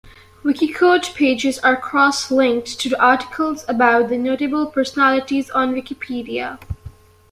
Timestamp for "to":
2.79-2.99